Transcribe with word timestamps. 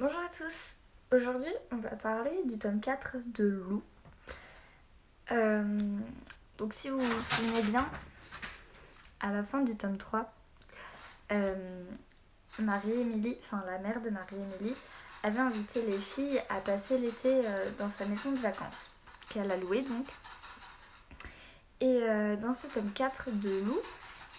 Bonjour 0.00 0.20
à 0.20 0.30
tous. 0.34 0.76
Aujourd'hui, 1.12 1.52
on 1.70 1.76
va 1.76 1.90
parler 1.90 2.30
du 2.46 2.58
tome 2.58 2.80
4 2.80 3.18
de 3.34 3.44
Lou. 3.44 3.82
Euh, 5.30 5.78
donc, 6.56 6.72
si 6.72 6.88
vous 6.88 6.98
vous 6.98 7.20
souvenez 7.20 7.60
bien, 7.64 7.86
à 9.20 9.30
la 9.30 9.42
fin 9.42 9.60
du 9.60 9.76
tome 9.76 9.98
3, 9.98 10.32
euh, 11.32 11.84
Marie-Émilie, 12.60 13.36
enfin 13.44 13.62
la 13.66 13.76
mère 13.76 14.00
de 14.00 14.08
Marie-Émilie, 14.08 14.74
avait 15.22 15.40
invité 15.40 15.82
les 15.82 15.98
filles 15.98 16.40
à 16.48 16.60
passer 16.60 16.96
l'été 16.96 17.42
euh, 17.44 17.70
dans 17.78 17.90
sa 17.90 18.06
maison 18.06 18.32
de 18.32 18.38
vacances, 18.38 18.96
qu'elle 19.28 19.50
a 19.50 19.58
louée 19.58 19.82
donc. 19.82 20.06
Et 21.82 22.00
dans 22.40 22.54
ce 22.54 22.68
tome 22.68 22.90
4 22.94 23.32
de 23.32 23.66
Lou, 23.66 23.78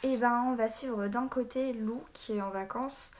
et 0.02 0.18
ben, 0.18 0.44
on 0.48 0.56
va 0.56 0.68
suivre 0.68 1.08
d'un 1.08 1.28
côté 1.28 1.74
Lou 1.74 2.04
qui 2.14 2.38
est 2.38 2.42
en 2.42 2.50
vacances 2.50 3.12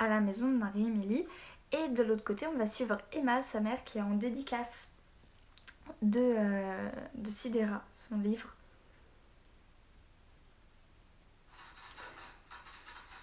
à 0.00 0.08
la 0.08 0.20
maison 0.20 0.48
de 0.48 0.56
Marie-Émilie. 0.56 1.24
Et 1.72 1.88
de 1.88 2.02
l'autre 2.02 2.24
côté, 2.24 2.48
on 2.48 2.56
va 2.56 2.66
suivre 2.66 2.98
Emma, 3.12 3.42
sa 3.42 3.60
mère, 3.60 3.84
qui 3.84 3.98
est 3.98 4.02
en 4.02 4.14
dédicace 4.14 4.90
de, 6.02 6.34
euh, 6.36 6.90
de 7.14 7.30
Sidera, 7.30 7.84
son 7.92 8.18
livre. 8.18 8.48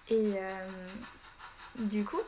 Et 0.08 0.34
euh, 0.36 0.66
du 1.76 2.04
coup, 2.04 2.20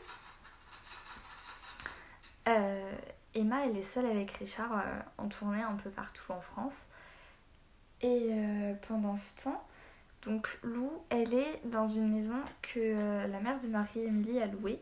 euh, 2.49 2.93
Emma, 3.33 3.65
elle 3.65 3.79
est 3.79 3.83
seule 3.83 4.05
avec 4.05 4.33
Richard 4.33 4.85
en 5.17 5.29
tournée 5.29 5.63
un 5.63 5.77
peu 5.77 5.89
partout 5.89 6.33
en 6.33 6.41
France. 6.41 6.89
Et 8.03 8.31
pendant 8.89 9.17
ce 9.17 9.45
temps, 9.45 9.67
donc 10.23 10.59
Lou, 10.63 10.91
elle 11.09 11.33
est 11.35 11.61
dans 11.65 11.87
une 11.87 12.13
maison 12.13 12.43
que 12.63 12.79
euh, 12.79 13.27
la 13.27 13.41
mère 13.41 13.59
de 13.59 13.69
Marie-Émilie 13.69 14.41
a 14.41 14.47
louée 14.47 14.81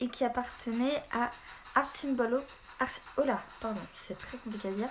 et 0.00 0.08
qui 0.08 0.24
appartenait 0.24 1.02
à 1.12 1.30
Artimboldo. 1.74 2.38
Ar- 2.80 2.88
oh 3.18 3.22
pardon, 3.60 3.80
c'est 3.94 4.18
très 4.18 4.38
compliqué 4.38 4.68
à 4.68 4.72
dire. 4.72 4.88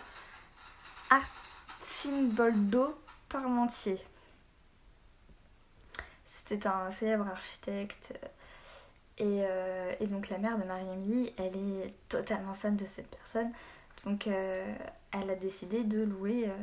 Artimboldo 1.09 3.00
Parmentier. 3.28 4.00
C'était 6.25 6.67
un 6.67 6.89
célèbre 6.91 7.28
architecte. 7.28 8.17
Et, 9.17 9.41
euh, 9.44 9.94
et 10.00 10.08
donc 10.08 10.30
la 10.30 10.38
mère 10.38 10.58
de 10.58 10.63
Marie-Émilie, 10.63 11.34
elle 11.38 11.56
est 11.58 11.94
totalement 12.08 12.53
fan 12.53 12.78
de 12.78 12.86
cette 12.86 13.09
personne. 13.09 13.52
Donc 14.06 14.28
euh, 14.28 14.73
elle 15.11 15.30
a 15.30 15.36
décidé 15.36 15.84
de 15.84 16.03
louer 16.03 16.47
euh, 16.47 16.53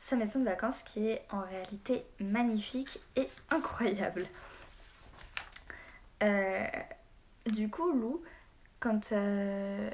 sa 0.00 0.16
maison 0.16 0.40
de 0.40 0.46
vacances 0.46 0.82
qui 0.82 1.08
est 1.08 1.22
en 1.30 1.42
réalité 1.42 2.04
magnifique 2.18 2.98
et 3.16 3.28
incroyable. 3.50 4.26
Euh, 6.22 6.66
du 7.46 7.68
coup, 7.68 7.92
Lou, 7.92 8.22
quand, 8.80 9.12
euh, 9.12 9.90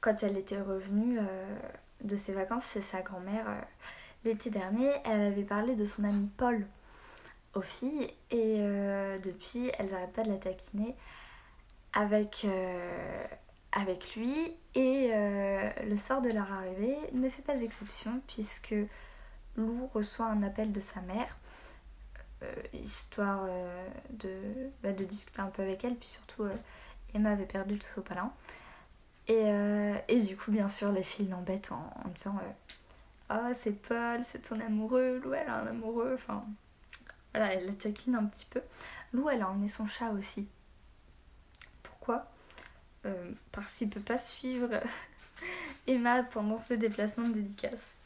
quand 0.00 0.22
elle 0.24 0.36
était 0.36 0.60
revenue 0.60 1.20
euh, 1.20 1.56
de 2.02 2.16
ses 2.16 2.32
vacances 2.32 2.72
chez 2.72 2.82
sa 2.82 3.00
grand-mère 3.00 3.46
l'été 4.24 4.50
dernier, 4.50 4.90
elle 5.04 5.32
avait 5.32 5.44
parlé 5.44 5.76
de 5.76 5.84
son 5.84 6.02
ami 6.02 6.28
Paul 6.36 6.66
aux 7.54 7.62
filles 7.62 8.12
et 8.32 8.58
depuis, 9.22 9.70
elles 9.78 9.90
n'arrêtent 9.90 10.12
pas 10.12 10.24
de 10.24 10.30
la 10.30 10.38
taquiner 10.38 10.96
avec, 11.92 12.46
lui 13.94 14.54
et 14.74 15.10
euh, 15.12 15.70
le 15.84 15.96
sort 15.96 16.22
de 16.22 16.30
leur 16.30 16.52
arrivée 16.52 16.96
ne 17.12 17.28
fait 17.28 17.42
pas 17.42 17.60
exception 17.60 18.20
puisque 18.26 18.74
Lou 19.56 19.86
reçoit 19.92 20.26
un 20.26 20.42
appel 20.42 20.72
de 20.72 20.80
sa 20.80 21.00
mère 21.00 21.36
euh, 22.42 22.54
histoire 22.72 23.46
euh, 23.48 23.88
de, 24.10 24.30
bah, 24.82 24.92
de 24.92 25.04
discuter 25.04 25.40
un 25.40 25.48
peu 25.48 25.62
avec 25.62 25.84
elle 25.84 25.96
puis 25.96 26.08
surtout 26.08 26.46
Emma 27.14 27.30
avait 27.32 27.46
perdu 27.46 27.74
le 27.74 27.80
sopalin. 27.80 28.32
Et, 29.26 29.44
et 30.08 30.20
du 30.20 30.36
coup 30.36 30.50
bien 30.50 30.68
sûr 30.68 30.90
les 30.90 31.02
filles 31.02 31.28
l'embêtent 31.28 31.72
en, 31.72 31.92
en 32.04 32.08
disant 32.08 32.40
oh 33.30 33.52
c'est 33.52 33.72
Paul 33.72 34.22
c'est 34.22 34.40
ton 34.40 34.58
amoureux 34.60 35.20
Lou 35.22 35.34
elle 35.34 35.48
a 35.48 35.56
un 35.56 35.66
amoureux 35.66 36.12
enfin 36.14 36.44
voilà 37.34 37.52
elle 37.52 37.66
la 37.66 37.72
taquine 37.72 38.14
un 38.14 38.24
petit 38.24 38.46
peu. 38.46 38.62
Lou 39.12 39.28
elle 39.28 39.42
a 39.42 39.50
emmené 39.50 39.68
son 39.68 39.86
chat 39.86 40.10
aussi 40.12 40.48
Euh, 43.06 43.30
parce 43.52 43.76
qu'il 43.76 43.90
peut 43.90 44.00
pas 44.00 44.18
suivre 44.18 44.80
Emma 45.86 46.24
pendant 46.24 46.58
ses 46.58 46.76
déplacements 46.76 47.28
de 47.28 47.34
dédicaces 47.34 47.96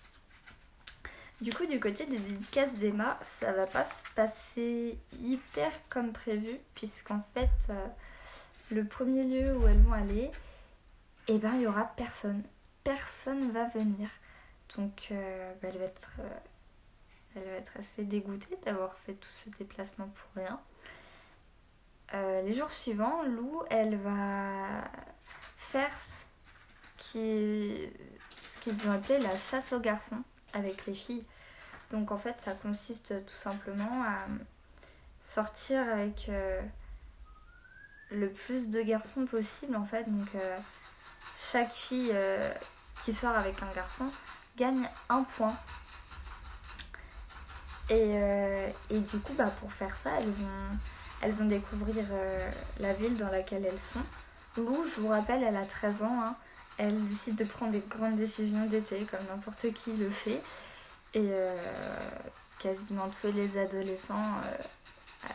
du 1.43 1.53
coup, 1.53 1.67
du 1.67 1.81
côté 1.81 2.07
des 2.07 2.19
dédicaces 2.19 2.75
d'Emma, 2.75 3.19
ça 3.25 3.51
va 3.51 3.67
pas 3.67 3.85
se 3.85 4.05
passer 4.15 4.97
hyper 5.21 5.73
comme 5.89 6.13
prévu, 6.13 6.57
puisqu'en 6.77 7.21
fait, 7.35 7.51
euh, 7.69 7.87
le 8.71 8.85
premier 8.85 9.25
lieu 9.25 9.57
où 9.57 9.67
elles 9.67 9.81
vont 9.81 9.93
aller, 9.93 10.31
eh 11.27 11.39
ben, 11.39 11.55
il 11.57 11.63
y 11.63 11.67
aura 11.67 11.93
personne. 11.97 12.45
Personne 12.85 13.51
va 13.51 13.65
venir. 13.71 14.09
Donc, 14.77 15.09
euh, 15.11 15.53
bah, 15.61 15.71
va 15.71 15.85
être, 15.85 16.13
elle 17.35 17.45
va 17.45 17.57
être 17.57 17.77
assez 17.77 18.05
dégoûtée 18.05 18.57
d'avoir 18.65 18.97
fait 18.99 19.15
tout 19.15 19.29
ce 19.29 19.51
déplacement 19.51 20.07
pour 20.07 20.43
rien. 20.43 20.61
Euh, 22.15 22.43
les 22.43 22.53
jours 22.53 22.71
suivants, 22.71 23.23
Lou, 23.23 23.63
elle 23.71 23.97
va 23.97 24.85
faire 25.57 25.93
ce 25.99 26.25
qui- 26.99 27.89
ce 28.41 28.59
qu'ils 28.59 28.87
ont 28.89 28.93
appelé 28.93 29.19
la 29.19 29.35
chasse 29.37 29.73
aux 29.73 29.81
garçons 29.81 30.23
avec 30.53 30.85
les 30.87 30.95
filles. 30.95 31.25
Donc 31.91 32.11
en 32.13 32.19
fait, 32.19 32.41
ça 32.41 32.53
consiste 32.53 33.25
tout 33.27 33.35
simplement 33.37 34.03
à 34.05 34.27
sortir 35.23 35.81
avec 35.89 36.27
euh, 36.29 36.61
le 38.11 38.29
plus 38.31 38.69
de 38.69 38.83
garçons 38.83 39.25
possible 39.27 39.75
en 39.77 39.85
fait. 39.85 40.05
Donc 40.05 40.35
euh, 40.35 40.57
chaque 41.39 41.73
fille 41.73 42.15
qui 43.05 43.13
sort 43.13 43.37
avec 43.37 43.63
un 43.63 43.73
garçon 43.75 44.11
gagne 44.57 44.87
un 45.09 45.23
point. 45.23 45.55
Et, 47.91 48.17
et 48.91 48.99
du 49.01 49.19
coup, 49.19 49.33
bah, 49.35 49.51
pour 49.61 49.73
faire 49.73 49.97
ça, 49.97 50.11
elles 50.19 50.31
vont, 50.31 50.79
elles 51.23 51.33
vont 51.33 51.45
découvrir 51.47 52.05
euh, 52.11 52.51
la 52.81 52.93
ville 52.93 53.17
dans 53.17 53.29
laquelle 53.31 53.65
elles 53.65 53.79
sont. 53.79 54.03
Lou, 54.57 54.85
je 54.87 55.01
vous 55.01 55.09
rappelle, 55.09 55.43
elle 55.43 55.57
a 55.57 55.65
13 55.65 56.03
ans. 56.03 56.21
hein. 56.23 56.37
Elle 56.79 57.05
décide 57.07 57.37
de 57.37 57.45
prendre 57.45 57.73
des 57.73 57.83
grandes 57.89 58.17
décisions 58.17 58.67
d'été, 58.67 59.07
comme 59.11 59.25
n'importe 59.31 59.73
qui 59.73 59.93
le 59.93 60.11
fait. 60.11 60.43
Et 61.15 61.29
euh, 61.31 61.57
quasiment 62.59 63.09
tous 63.09 63.33
les 63.33 63.59
adolescents 63.59 64.17
euh, 64.45 65.29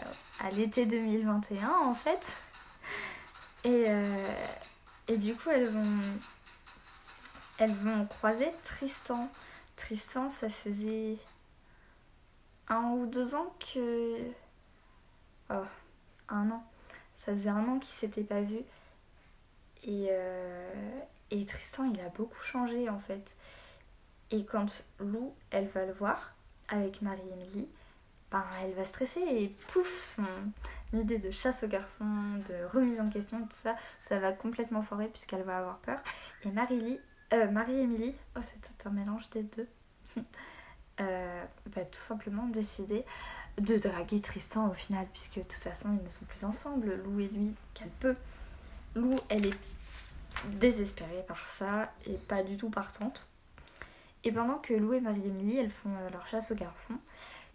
à, 0.43 0.47
à 0.47 0.51
l'été 0.51 0.85
2021, 0.85 1.69
en 1.69 1.95
fait. 1.95 2.27
Et, 3.63 3.85
et 5.09 5.17
du 5.17 5.35
coup, 5.35 5.49
elles 5.49 5.69
vont, 5.69 5.99
elles 7.57 7.73
vont 7.73 8.05
croiser 8.05 8.49
Tristan. 8.63 9.29
Tristan, 9.75 10.29
ça 10.29 10.47
faisait 10.47 11.17
un 12.69 12.91
ou 12.91 13.05
deux 13.07 13.35
ans 13.35 13.53
que. 13.59 14.17
Oh, 15.49 15.63
un 16.29 16.51
an. 16.51 16.63
Ça 17.15 17.31
faisait 17.31 17.49
un 17.49 17.67
an 17.67 17.79
qu'ils 17.79 17.93
s'étaient 17.93 18.23
pas 18.23 18.41
vus. 18.41 18.63
Et, 19.83 20.07
euh, 20.09 20.99
et 21.31 21.45
Tristan, 21.45 21.85
il 21.85 21.99
a 22.01 22.09
beaucoup 22.09 22.41
changé 22.41 22.89
en 22.89 22.99
fait. 22.99 23.35
Et 24.31 24.45
quand 24.45 24.85
Lou, 24.99 25.33
elle 25.51 25.67
va 25.67 25.85
le 25.85 25.93
voir 25.93 26.33
avec 26.67 27.01
Marie-Émilie, 27.01 27.69
ben, 28.31 28.43
elle 28.61 28.73
va 28.73 28.83
stresser 28.83 29.21
et 29.21 29.47
pouf, 29.67 29.97
son 29.97 30.25
idée 30.93 31.17
de 31.17 31.31
chasse 31.31 31.63
aux 31.63 31.67
garçons, 31.67 32.05
de 32.49 32.65
remise 32.73 32.99
en 32.99 33.09
question, 33.09 33.39
tout 33.41 33.55
ça, 33.55 33.75
ça 34.01 34.19
va 34.19 34.33
complètement 34.33 34.81
foirer 34.81 35.07
puisqu'elle 35.07 35.43
va 35.43 35.59
avoir 35.59 35.77
peur. 35.77 35.99
Et 36.43 36.51
Marie-Émilie, 36.51 36.99
euh, 37.33 37.49
Marie-Émilie, 37.49 38.15
oh 38.35 38.39
c'est 38.41 38.61
tout 38.61 38.89
un 38.89 38.91
mélange 38.91 39.29
des 39.29 39.43
deux, 39.43 39.67
euh, 40.99 41.45
va 41.67 41.81
tout 41.85 41.99
simplement 41.99 42.47
décider 42.47 43.05
de 43.57 43.77
draguer 43.77 44.21
Tristan 44.21 44.69
au 44.69 44.73
final, 44.73 45.07
puisque 45.11 45.37
de 45.37 45.43
toute 45.43 45.63
façon 45.63 45.97
ils 45.97 46.03
ne 46.03 46.09
sont 46.09 46.25
plus 46.25 46.43
ensemble, 46.43 46.95
Lou 47.03 47.19
et 47.19 47.27
lui, 47.27 47.53
qu'elle 47.73 47.89
peut. 47.89 48.15
Lou, 48.95 49.15
elle 49.29 49.47
est 49.47 49.57
désespérée 50.45 51.23
par 51.27 51.39
ça 51.39 51.91
et 52.05 52.13
pas 52.13 52.43
du 52.43 52.57
tout 52.57 52.69
partante. 52.69 53.27
Et 54.23 54.31
pendant 54.31 54.57
que 54.57 54.73
Lou 54.73 54.93
et 54.93 55.01
Marie-Émilie, 55.01 55.57
elles 55.57 55.71
font 55.71 55.95
euh, 55.95 56.09
leur 56.09 56.27
chasse 56.27 56.51
aux 56.51 56.55
garçons, 56.55 56.97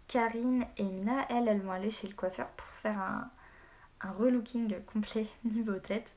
Karine 0.07 0.65
et 0.77 0.83
Mina, 0.83 1.25
elles, 1.29 1.47
elles 1.47 1.61
vont 1.61 1.71
aller 1.71 1.89
chez 1.89 2.07
le 2.07 2.13
coiffeur 2.13 2.47
pour 2.49 2.69
se 2.69 2.81
faire 2.81 2.99
un, 2.99 3.29
relooking 4.17 4.81
complet 4.85 5.27
niveau 5.45 5.75
tête. 5.79 6.13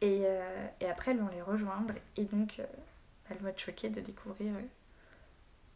Et, 0.00 0.22
euh, 0.24 0.68
et 0.80 0.86
après, 0.88 1.10
elles 1.10 1.18
vont 1.18 1.28
les 1.28 1.42
rejoindre 1.42 1.94
et 2.16 2.24
donc 2.24 2.60
euh, 2.60 2.66
elles 3.28 3.38
vont 3.38 3.48
être 3.48 3.58
choquées 3.58 3.90
de 3.90 4.00
découvrir 4.00 4.52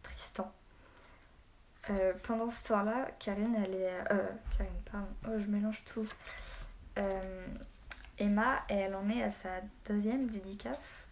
Tristan. 0.05 0.53
Euh, 1.91 2.13
pendant 2.23 2.49
ce 2.49 2.69
temps-là, 2.69 3.09
Karine, 3.19 3.57
elle 3.65 3.75
est. 3.75 4.13
Euh, 4.13 4.29
Karine, 4.57 4.73
pardon. 4.91 5.09
Oh, 5.27 5.39
je 5.39 5.47
mélange 5.47 5.83
tout. 5.85 6.07
Euh, 6.99 7.47
Emma, 8.19 8.63
elle 8.69 8.95
en 8.95 9.09
est 9.09 9.23
à 9.23 9.31
sa 9.31 9.49
deuxième 9.87 10.29
dédicace 10.29 11.09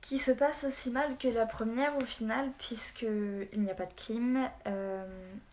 qui 0.00 0.18
se 0.18 0.32
passe 0.32 0.64
aussi 0.64 0.90
mal 0.90 1.16
que 1.16 1.28
la 1.28 1.46
première 1.46 1.96
au 1.96 2.04
final 2.04 2.50
puisque 2.58 3.02
il 3.02 3.62
n'y 3.62 3.70
a 3.70 3.74
pas 3.74 3.86
de 3.86 3.94
clim, 3.94 4.50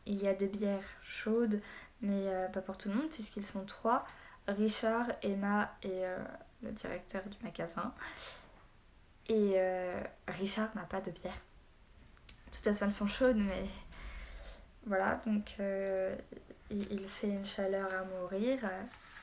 il 0.07 0.23
y 0.23 0.27
a 0.27 0.33
des 0.33 0.47
bières 0.47 0.81
chaudes, 1.03 1.61
mais 2.01 2.25
pas 2.51 2.61
pour 2.61 2.75
tout 2.75 2.89
le 2.89 2.95
monde, 2.95 3.09
puisqu'ils 3.11 3.45
sont 3.45 3.63
trois 3.65 4.07
Richard, 4.47 5.05
Emma 5.21 5.71
et 5.83 6.01
le 6.63 6.71
directeur 6.71 7.21
du 7.25 7.37
magasin. 7.43 7.93
Et 9.27 9.61
Richard 10.27 10.75
n'a 10.75 10.81
pas 10.81 11.01
de 11.01 11.11
bière. 11.11 11.37
De 12.51 12.55
toute 12.55 12.63
façon, 12.63 12.85
elles 12.85 12.91
sont 12.91 13.07
chaudes, 13.07 13.37
mais 13.37 13.65
voilà, 14.85 15.21
donc 15.25 15.55
il, 16.71 17.07
fait 17.07 17.27
une 17.27 17.45
chaleur 17.45 17.87
à 17.93 18.03
mourir, 18.03 18.59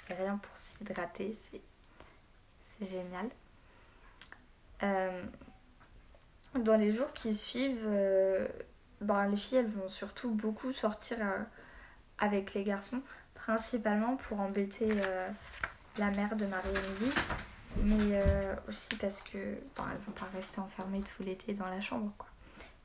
rien 0.09 0.37
pour 0.37 0.57
s'hydrater, 0.57 1.35
c'est 1.35 2.87
génial. 2.87 3.29
dans 6.55 6.77
les 6.77 6.93
jours 6.93 7.13
qui 7.13 7.35
suivent, 7.35 7.89
ben, 9.01 9.29
les 9.29 9.37
filles 9.37 9.59
elles 9.59 9.69
vont 9.69 9.89
surtout 9.89 10.31
beaucoup 10.31 10.73
sortir 10.73 11.19
euh, 11.21 11.43
avec 12.19 12.55
les 12.55 12.65
garçons, 12.65 13.03
principalement 13.35 14.17
pour 14.17 14.41
embêter 14.41 14.89
euh, 14.91 15.29
la 15.99 16.11
mère 16.11 16.35
de 16.37 16.47
Marie-Émilie, 16.47 17.15
mais 17.83 17.97
euh, 18.13 18.55
aussi 18.69 18.97
parce 18.97 19.23
que 19.23 19.39
ben, 19.77 19.85
elles 19.93 19.99
vont 20.07 20.13
pas 20.13 20.29
rester 20.35 20.61
enfermées 20.61 21.03
tout 21.03 21.23
l'été 21.23 21.53
dans 21.53 21.67
la 21.67 21.81
chambre. 21.81 22.11
Quoi. 22.17 22.29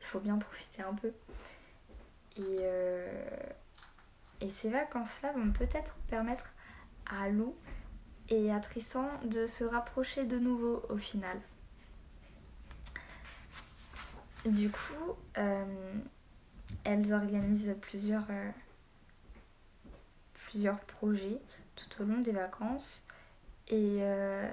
Il 0.01 0.06
faut 0.06 0.19
bien 0.19 0.38
profiter 0.38 0.81
un 0.81 0.94
peu. 0.94 1.13
Et, 2.38 2.59
et 4.42 4.50
ces 4.50 4.69
vacances-là 4.69 5.31
vont 5.33 5.51
peut-être 5.51 5.95
permettre 6.09 6.45
à 7.06 7.30
Lou 7.30 7.56
et 8.30 8.51
à 8.51 8.59
Tristan 8.59 9.07
de 9.25 9.45
se 9.45 9.63
rapprocher 9.63 10.25
de 10.25 10.39
nouveau 10.39 10.83
au 10.89 10.98
final. 10.98 11.39
Du 14.45 14.71
coup, 14.71 15.15
euh, 15.38 15.94
elles 16.83 17.13
organisent 17.13 17.75
plusieurs, 17.80 18.25
euh, 18.31 18.50
plusieurs 20.33 20.80
projets 20.80 21.39
tout 21.75 22.01
au 22.01 22.06
long 22.06 22.19
des 22.19 22.31
vacances. 22.31 23.06
Et 23.68 24.00
euh, 24.01 24.50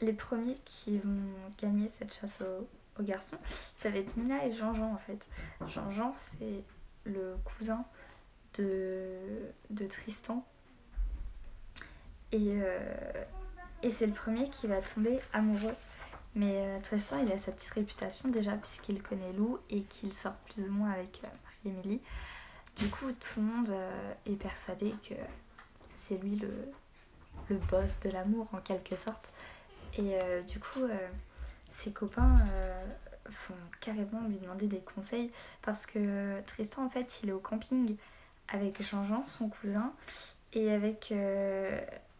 les 0.00 0.12
premiers 0.12 0.58
qui 0.64 0.98
vont 0.98 1.20
gagner 1.58 1.88
cette 1.88 2.14
chasse 2.14 2.42
aux, 2.42 3.02
garçons, 3.02 3.38
ça 3.76 3.90
va 3.90 3.98
être 3.98 4.16
Mina 4.16 4.46
et 4.46 4.52
Jean-Jean 4.52 4.94
en 4.94 4.98
fait. 4.98 5.26
Jean-Jean, 5.68 6.14
c'est 6.14 6.62
le 7.04 7.36
cousin 7.44 7.84
de, 8.54 9.86
Tristan. 9.88 10.44
Et 12.32 12.58
et 13.82 13.90
c'est 13.90 14.06
le 14.06 14.12
premier 14.12 14.48
qui 14.48 14.66
va 14.66 14.80
tomber 14.80 15.20
amoureux. 15.32 15.74
Mais 16.34 16.56
euh, 16.56 16.80
Tristan, 16.82 17.18
il 17.24 17.32
a 17.32 17.38
sa 17.38 17.52
petite 17.52 17.70
réputation 17.70 18.28
déjà 18.28 18.52
puisqu'il 18.52 19.02
connaît 19.02 19.32
Lou 19.32 19.58
et 19.70 19.82
qu'il 19.82 20.12
sort 20.12 20.36
plus 20.38 20.64
ou 20.64 20.72
moins 20.72 20.90
avec 20.90 21.22
euh, 21.24 21.28
Marie-Émilie. 21.44 22.00
Du 22.76 22.88
coup, 22.88 23.10
tout 23.12 23.40
le 23.40 23.46
monde 23.46 23.70
euh, 23.70 24.12
est 24.26 24.36
persuadé 24.36 24.92
que 25.08 25.14
c'est 25.94 26.18
lui 26.18 26.36
le 27.48 27.56
boss 27.70 28.00
de 28.00 28.10
l'amour 28.10 28.48
en 28.52 28.58
quelque 28.58 28.96
sorte. 28.96 29.32
Et 29.98 30.18
du 30.46 30.60
coup, 30.60 30.80
ses 31.70 31.90
copains 31.90 32.38
font 33.30 33.54
carrément 33.80 34.20
lui 34.28 34.36
demander 34.36 34.66
des 34.66 34.80
conseils 34.80 35.30
parce 35.62 35.86
que 35.86 36.40
Tristan, 36.42 36.84
en 36.84 36.90
fait, 36.90 37.20
il 37.22 37.30
est 37.30 37.32
au 37.32 37.38
camping 37.38 37.96
avec 38.48 38.82
Jean-Jean, 38.82 39.24
son 39.26 39.48
cousin, 39.48 39.92
et 40.52 40.70
avec 40.70 41.14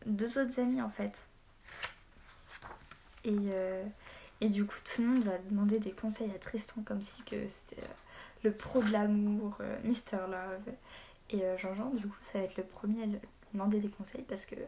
deux 0.07 0.39
autres 0.39 0.59
amis 0.59 0.81
en 0.81 0.89
fait. 0.89 1.21
Et, 3.27 3.51
euh, 3.53 3.85
du 4.41 4.65
coup, 4.65 4.77
tout 4.85 5.03
le 5.03 5.09
monde 5.09 5.25
va 5.25 5.39
demander 5.51 5.81
des 5.81 5.91
conseils 5.91 6.31
à 6.35 6.39
Tristan 6.39 6.83
comme 6.85 7.03
si 7.03 7.23
c'était 7.47 7.83
euh, 7.83 7.87
le 8.45 8.53
pro 8.53 8.81
de 8.81 8.93
l'amour, 8.93 9.59
euh, 9.61 9.77
Mister 9.83 10.17
Love. 10.17 10.75
Et 11.31 11.43
Jean-Jean, 11.59 11.91
du 11.91 12.07
coup, 12.07 12.17
ça 12.21 12.39
va 12.39 12.45
être 12.45 12.57
le 12.57 12.63
premier 12.63 13.05
demander 13.57 13.81
des 13.81 13.89
conseils 13.89 14.23
parce 14.23 14.47
qu'il 14.47 14.59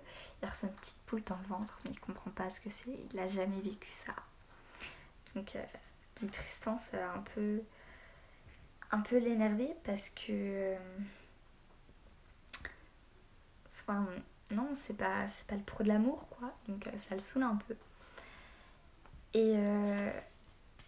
ressent 0.42 0.68
une 0.68 0.74
petite 0.74 0.98
poule 1.06 1.22
dans 1.24 1.36
le 1.36 1.46
ventre, 1.46 1.80
mais 1.84 1.90
il 1.90 2.00
comprend 2.00 2.30
pas 2.30 2.50
ce 2.50 2.60
que 2.60 2.70
c'est. 2.70 2.90
Il 3.10 3.16
n'a 3.16 3.28
jamais 3.28 3.60
vécu 3.60 3.92
ça. 3.92 4.14
Donc, 5.34 5.56
Tristan, 6.32 6.78
ça 6.78 6.96
va 6.96 7.12
un 7.12 7.22
peu, 7.34 7.62
un 8.90 9.00
peu 9.00 9.18
l'énerver 9.18 9.74
parce 9.84 10.10
que. 10.10 10.74
Enfin, 13.70 14.06
non, 14.50 14.70
c'est 14.74 14.96
pas, 14.96 15.26
pas 15.46 15.56
le 15.56 15.62
pro 15.62 15.82
de 15.82 15.88
l'amour, 15.88 16.28
quoi. 16.28 16.52
Donc, 16.66 16.88
ça 16.96 17.14
le 17.14 17.20
saoule 17.20 17.44
un 17.44 17.56
peu. 17.56 17.76
Et, 19.34 19.52
euh, 19.56 20.10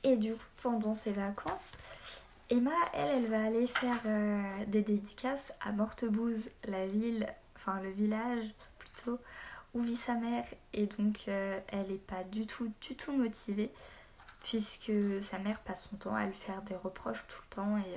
et 0.03 0.17
du 0.17 0.33
coup, 0.33 0.45
pendant 0.63 0.95
ses 0.95 1.13
vacances, 1.13 1.77
Emma, 2.49 2.73
elle, 2.95 3.09
elle 3.09 3.27
va 3.27 3.45
aller 3.45 3.67
faire 3.67 4.01
euh, 4.07 4.65
des 4.67 4.83
dédicaces 4.83 5.53
à 5.61 5.73
Mortebouze, 5.73 6.51
la 6.65 6.87
ville, 6.87 7.33
enfin 7.61 7.81
le 7.81 7.91
village 7.91 8.47
plutôt, 8.79 9.19
où 9.75 9.83
vit 9.83 9.97
sa 9.97 10.15
mère. 10.15 10.45
Et 10.73 10.87
donc, 10.87 11.25
euh, 11.29 11.61
elle 11.69 11.89
n'est 11.89 11.95
pas 11.95 12.25
du 12.25 12.47
tout, 12.47 12.73
du 12.81 12.97
tout 12.97 13.13
motivée, 13.13 13.71
puisque 14.43 14.93
sa 15.21 15.39
mère 15.39 15.61
passe 15.61 15.89
son 15.89 15.97
temps 15.97 16.15
à 16.15 16.27
lui 16.27 16.35
faire 16.35 16.63
des 16.63 16.77
reproches 16.77 17.25
tout 17.29 17.41
le 17.51 17.55
temps 17.55 17.79
et, 17.79 17.97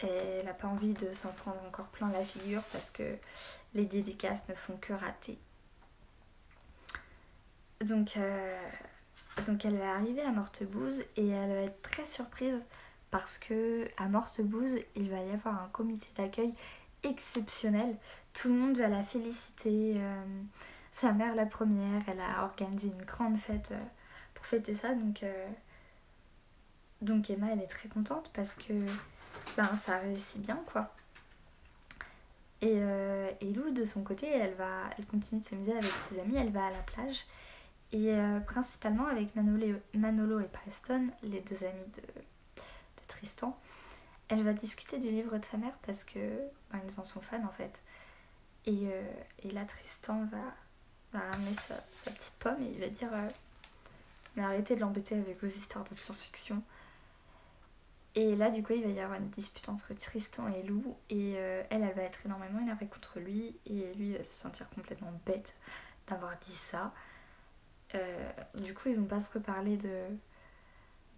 elle 0.00 0.44
n'a 0.44 0.52
pas 0.52 0.68
envie 0.68 0.92
de 0.92 1.10
s'en 1.14 1.32
prendre 1.32 1.58
encore 1.66 1.86
plein 1.86 2.10
la 2.10 2.22
figure 2.22 2.62
parce 2.70 2.90
que 2.90 3.16
les 3.72 3.86
dédicaces 3.86 4.46
ne 4.46 4.54
font 4.54 4.76
que 4.76 4.92
rater. 4.92 5.38
Donc, 7.80 8.18
euh, 8.18 8.60
elle 9.64 9.78
va 9.78 9.94
arriver 9.94 10.20
à 10.20 10.32
Mortebouze 10.32 11.02
et 11.16 11.28
elle 11.28 11.48
va 11.48 11.60
être 11.62 11.80
très 11.80 12.04
surprise 12.04 12.60
parce 13.10 13.38
que 13.38 13.88
à 13.96 14.08
Mortebouze, 14.08 14.78
il 14.96 15.10
va 15.10 15.22
y 15.22 15.30
avoir 15.30 15.62
un 15.62 15.68
comité 15.68 16.08
d'accueil 16.14 16.52
exceptionnel. 17.08 17.96
Tout 18.34 18.48
le 18.48 18.54
monde 18.54 18.76
va 18.78 18.88
la 18.88 19.02
féliciter. 19.02 19.94
Euh, 19.96 20.24
sa 20.90 21.12
mère 21.12 21.34
la 21.34 21.46
première, 21.46 22.02
elle 22.08 22.20
a 22.20 22.44
organisé 22.44 22.88
une 22.88 23.04
grande 23.04 23.36
fête 23.36 23.72
euh, 23.72 23.84
pour 24.34 24.46
fêter 24.46 24.74
ça. 24.74 24.94
Donc, 24.94 25.24
donc 27.02 27.30
Emma, 27.30 27.48
elle 27.52 27.60
est 27.60 27.66
très 27.66 27.88
contente 27.88 28.30
parce 28.34 28.54
que 28.54 28.72
ben, 29.56 29.74
ça 29.74 29.98
réussit 29.98 30.40
bien 30.42 30.60
quoi. 30.66 30.92
Et, 32.62 32.78
et 33.40 33.52
Lou, 33.52 33.70
de 33.70 33.84
son 33.84 34.02
côté, 34.02 34.26
elle, 34.28 34.54
va, 34.54 34.88
elle 34.98 35.06
continue 35.06 35.40
de 35.40 35.44
s'amuser 35.44 35.72
avec 35.72 35.92
ses 36.08 36.18
amis, 36.18 36.36
elle 36.36 36.50
va 36.50 36.66
à 36.66 36.70
la 36.70 36.78
plage 36.78 37.26
et 37.92 38.12
euh, 38.12 38.40
principalement 38.40 39.06
avec 39.06 39.34
Manolo, 39.36 40.40
et 40.40 40.48
Preston, 40.48 41.08
les 41.22 41.40
deux 41.40 41.64
amis 41.64 41.92
de, 41.96 42.02
Tristan, 43.06 43.56
elle 44.28 44.42
va 44.42 44.52
discuter 44.52 44.98
du 44.98 45.10
livre 45.10 45.36
de 45.38 45.44
sa 45.44 45.56
mère 45.56 45.76
parce 45.86 46.04
que 46.04 46.18
ben, 46.70 46.80
ils 46.88 47.00
en 47.00 47.04
sont 47.04 47.20
fans 47.20 47.44
en 47.44 47.52
fait. 47.52 47.80
Et, 48.66 48.88
euh, 48.88 49.02
et 49.44 49.50
là, 49.50 49.64
Tristan 49.64 50.24
va, 50.26 50.54
va 51.12 51.30
amener 51.30 51.54
sa, 51.54 51.76
petite 52.10 52.34
pomme 52.38 52.60
et 52.62 52.72
il 52.72 52.80
va 52.80 52.88
dire 52.88 53.10
euh, 53.12 53.28
Mais 54.34 54.42
arrêtez 54.42 54.74
de 54.74 54.80
l'embêter 54.80 55.14
avec 55.16 55.40
vos 55.40 55.48
histoires 55.48 55.84
de 55.84 55.90
science-fiction. 55.90 56.62
Et 58.16 58.34
là, 58.34 58.50
du 58.50 58.62
coup, 58.62 58.72
il 58.72 58.82
va 58.82 58.88
y 58.88 58.98
avoir 58.98 59.18
une 59.18 59.28
dispute 59.28 59.68
entre 59.68 59.92
Tristan 59.94 60.48
et 60.48 60.62
Lou. 60.62 60.96
Et 61.10 61.32
elle, 61.32 61.66
elle 61.82 61.94
va 61.94 62.02
être 62.02 62.24
énormément 62.24 62.60
énervée 62.60 62.86
contre 62.86 63.20
lui. 63.20 63.54
Et 63.66 63.92
lui, 63.92 64.16
va 64.16 64.24
se 64.24 64.32
sentir 64.32 64.70
complètement 64.70 65.12
bête 65.26 65.54
d'avoir 66.08 66.34
dit 66.38 66.50
ça. 66.50 66.94
Euh, 67.94 68.32
du 68.54 68.74
coup, 68.74 68.88
ils 68.88 68.96
vont 68.96 69.06
pas 69.06 69.20
se 69.20 69.32
reparler 69.32 69.76
de, 69.76 70.06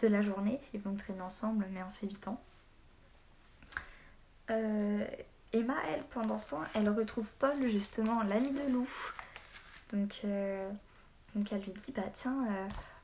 de 0.00 0.08
la 0.08 0.20
journée. 0.20 0.60
Ils 0.74 0.80
vont 0.80 0.94
traîner 0.94 1.20
ensemble, 1.20 1.66
mais 1.70 1.82
en 1.82 1.88
s'évitant. 1.88 2.40
Euh, 4.50 5.06
Emma, 5.52 5.74
elle, 5.88 6.02
pendant 6.04 6.38
ce 6.38 6.50
temps, 6.50 6.62
elle 6.74 6.88
retrouve 6.88 7.26
Paul, 7.38 7.56
justement, 7.68 8.22
l'ami 8.22 8.52
de 8.52 8.72
Lou. 8.72 8.88
Donc, 9.92 10.20
euh, 10.24 10.70
donc 11.34 11.52
elle 11.52 11.62
lui 11.62 11.72
dit, 11.72 11.92
bah 11.92 12.02
tiens, 12.12 12.46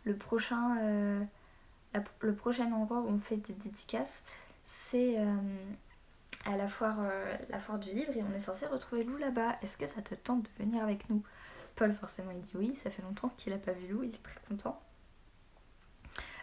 le, 0.04 0.14
prochain, 0.14 1.26
le 2.20 2.34
prochain 2.34 2.70
endroit 2.72 3.00
où 3.00 3.08
on 3.08 3.18
fait 3.18 3.36
des 3.36 3.54
dédicaces, 3.54 4.24
c'est 4.66 5.16
à 6.44 6.56
la 6.56 6.68
foire, 6.68 6.98
la 7.48 7.58
foire 7.58 7.78
du 7.78 7.90
livre 7.90 8.14
et 8.14 8.22
on 8.22 8.34
est 8.34 8.38
censé 8.38 8.66
retrouver 8.66 9.04
Lou 9.04 9.16
là-bas. 9.16 9.56
Est-ce 9.62 9.78
que 9.78 9.86
ça 9.86 10.02
te 10.02 10.14
tente 10.14 10.42
de 10.42 10.64
venir 10.64 10.82
avec 10.82 11.08
nous? 11.08 11.22
Paul, 11.76 11.92
forcément, 11.92 12.30
il 12.30 12.40
dit 12.40 12.52
oui, 12.54 12.76
ça 12.76 12.90
fait 12.90 13.02
longtemps 13.02 13.30
qu'il 13.36 13.52
n'a 13.52 13.58
pas 13.58 13.72
vu 13.72 13.88
Lou, 13.88 14.02
il 14.02 14.10
est 14.10 14.22
très 14.22 14.40
content. 14.48 14.80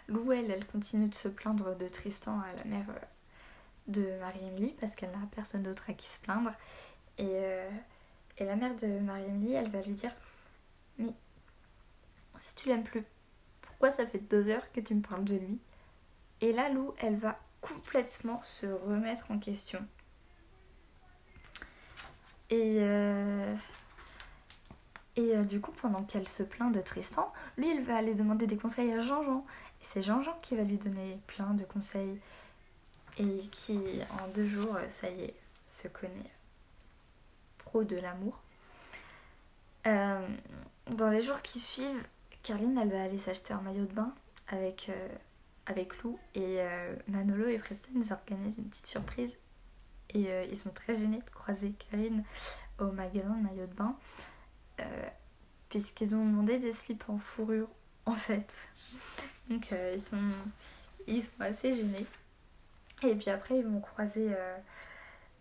Lou, 0.08 0.31
elle, 0.31 0.51
elle 0.51 0.65
continue 0.65 1.08
de 1.08 1.15
se 1.15 1.27
plaindre 1.27 1.75
de 1.77 1.88
Tristan 1.88 2.39
à 2.41 2.53
la 2.58 2.63
mère 2.65 2.86
euh, 2.89 3.00
de 3.88 4.18
Marie-Émilie 4.20 4.76
parce 4.80 4.96
qu'elle 4.96 5.12
n'a 5.12 5.18
personne 5.32 5.64
d'autre 5.64 5.90
à 5.90 5.94
qui 5.94 6.08
se 6.08 6.20
plaindre. 6.20 6.52
Et, 7.18 7.28
euh, 7.30 7.70
et 8.38 8.46
la 8.46 8.56
mère 8.56 8.76
de 8.76 9.00
Marie-Émilie, 9.00 9.54
elle 9.54 9.70
va 9.70 9.82
lui 9.82 9.94
dire 9.94 10.14
Mais 10.98 11.14
si 12.38 12.56
tu 12.56 12.70
l'aimes 12.70 12.84
plus, 12.84 13.04
pourquoi 13.62 13.92
ça 13.92 14.06
fait 14.06 14.20
deux 14.20 14.50
heures 14.50 14.72
que 14.72 14.80
tu 14.80 14.96
me 14.96 15.02
parles 15.02 15.26
de 15.26 15.36
lui? 15.36 15.60
Et 16.42 16.54
là, 16.54 16.70
Lou, 16.70 16.94
elle 17.00 17.18
va 17.18 17.40
complètement 17.62 18.42
se 18.42 18.66
remettre 18.66 19.32
en 19.32 19.38
question. 19.38 19.86
Et, 22.50 22.80
euh, 22.80 23.56
et 25.16 25.36
euh, 25.36 25.44
du 25.44 25.62
coup, 25.62 25.72
pendant 25.72 26.04
qu'elle 26.04 26.28
se 26.28 26.44
plaint 26.44 26.74
de 26.74 26.82
Tristan, 26.82 27.32
lui, 27.58 27.70
il 27.70 27.82
va 27.82 27.96
aller 27.98 28.16
demander 28.16 28.48
des 28.48 28.58
conseils 28.58 28.92
à 28.92 29.00
Jean-Jean. 29.00 29.46
c'est 29.82 30.02
Jean-Jean 30.02 30.38
qui 30.42 30.56
va 30.56 30.64
lui 30.64 30.78
donner 30.78 31.20
plein 31.28 31.54
de 31.54 31.64
conseils 31.64 32.20
et 33.18 33.48
qui, 33.51 33.80
en 34.20 34.27
deux 34.30 34.48
jours, 34.48 34.77
ça 34.88 35.10
y 35.10 35.24
est, 35.24 35.36
se 35.68 35.88
connaît 35.88 36.32
pro 37.72 37.84
de 37.84 37.96
l'amour. 37.98 38.41
Euh, 39.88 40.27
dans 40.88 41.10
les 41.10 41.22
jours 41.22 41.41
qui 41.41 41.60
suivent, 41.60 42.03
Caroline, 42.44 42.77
elle 42.77 42.89
va 42.89 43.03
aller 43.03 43.18
s'acheter 43.18 43.53
un 43.53 43.62
maillot 43.62 43.86
de 43.86 43.94
bain 43.94 44.13
avec, 44.48 44.89
euh, 44.89 45.08
avec 45.65 45.98
Lou 46.03 46.20
et 46.36 46.60
euh, 46.60 46.96
Manolo 47.08 47.48
et 47.48 47.58
Preston, 47.58 47.91
ils 47.96 48.12
organisent 48.12 48.58
une 48.58 48.70
petite 48.70 48.88
surprise 48.88 49.36
et 50.13 50.27
ils 50.50 50.58
sont 50.58 50.72
très 50.72 50.94
gênés 50.94 51.20
de 51.20 51.30
croiser 51.30 51.72
Karine 51.72 52.25
au 52.80 52.91
magasin 52.91 53.34
de 53.34 53.44
maillot 53.44 53.65
de 53.65 53.74
bain 53.74 53.96
puisqu'ils 55.70 56.13
ont 56.18 56.25
demandé 56.25 56.60
des 56.60 56.74
slips 56.74 57.08
en 57.08 57.18
fourrure 57.18 57.70
en 58.06 58.12
fait. 58.12 58.53
Donc 59.50 59.72
ils, 59.72 60.01
sont, 60.01 60.18
ils 61.08 61.24
sont 61.24 61.39
assez 61.39 61.74
gênés. 61.74 62.06
Et 63.03 63.15
puis 63.15 63.29
après 63.29 63.58
ils 63.58 63.65
vont 63.65 63.79
croiser 63.79 64.29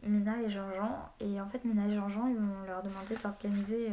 Mina 0.02 0.40
et 0.42 0.48
Jean-Jean 0.48 1.12
et 1.20 1.40
en 1.40 1.46
fait 1.46 1.64
Mina 1.64 1.86
et 1.86 1.94
Jean-Jean 1.94 2.28
ils 2.28 2.36
vont 2.36 2.62
leur 2.66 2.82
demander 2.82 3.16
d'organiser 3.16 3.92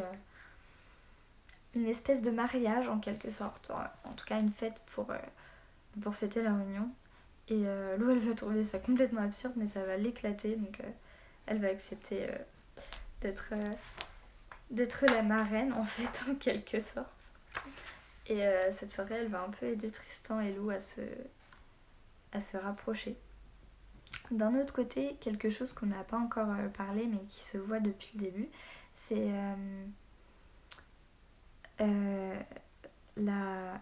une 1.78 1.88
espèce 1.88 2.22
de 2.22 2.32
mariage 2.32 2.90
en 2.90 3.00
quelque 3.00 3.30
sorte, 3.30 3.72
en 3.72 4.14
tout 4.14 4.26
cas 4.26 4.40
une 4.40 4.52
fête 4.52 4.80
pour, 4.94 5.12
euh, 5.12 5.18
pour 6.02 6.16
fêter 6.16 6.42
la 6.42 6.56
réunion. 6.56 6.90
Et 7.50 7.64
euh, 7.66 7.98
Lou, 7.98 8.12
elle 8.12 8.20
va 8.20 8.34
trouver 8.34 8.64
ça 8.64 8.80
complètement 8.80 9.22
absurde, 9.22 9.54
mais 9.56 9.68
ça 9.68 9.84
va 9.84 9.96
l'éclater, 9.96 10.56
donc 10.56 10.80
euh, 10.82 10.90
elle 11.46 11.60
va 11.60 11.68
accepter 11.68 12.28
d'être 13.22 13.54
d'être 14.70 15.06
la 15.14 15.22
marraine 15.22 15.72
en 15.74 15.86
fait, 15.86 16.24
en 16.30 16.36
quelque 16.36 16.80
sorte. 16.80 17.34
Et 18.30 18.44
cette 18.72 18.92
soirée, 18.92 19.16
elle 19.16 19.30
va 19.30 19.42
un 19.42 19.50
peu 19.50 19.68
aider 19.68 19.90
Tristan 19.90 20.42
et 20.42 20.52
Lou 20.52 20.70
à 20.70 20.80
se, 20.80 21.00
à 22.34 22.42
se 22.42 22.58
rapprocher. 22.58 23.16
D'un 24.32 24.56
autre 24.60 24.74
côté, 24.74 25.16
quelque 25.22 25.50
chose 25.50 25.74
qu'on 25.74 25.88
n'a 25.88 26.04
pas 26.04 26.18
encore 26.18 26.50
parlé, 26.76 27.08
mais 27.08 27.20
qui 27.30 27.44
se 27.44 27.58
voit 27.58 27.80
depuis 27.80 28.12
le 28.16 28.26
début, 28.26 28.50
c'est 28.94 29.32
euh, 31.82 32.40
la, 33.16 33.82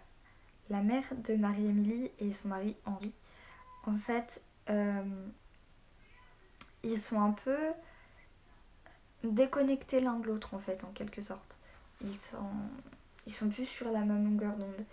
la 0.70 0.82
mère 0.82 1.04
de 1.24 1.36
Marie-Émilie 1.36 2.12
et 2.20 2.32
son 2.34 2.50
mari 2.50 2.76
Henri. 2.86 3.14
En 3.86 3.98
fait, 3.98 4.42
euh, 4.70 5.04
ils 6.84 7.00
sont 7.00 7.22
un 7.22 7.32
peu 7.32 7.58
déconnectés 9.24 10.00
l'un 10.00 10.20
de 10.20 10.28
l'autre 10.28 10.54
en 10.54 10.60
fait 10.60 10.84
en 10.84 10.92
quelque 10.92 11.22
sorte. 11.22 11.60
Ils 12.02 12.20
sont, 12.20 12.50
ils 13.26 13.50
plus 13.50 13.66
sur 13.66 13.92
la 13.92 14.02
même 14.02 14.26
longueur 14.26 14.56
d'onde. 14.56 14.86